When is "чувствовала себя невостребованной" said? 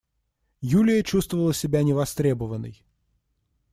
1.03-2.83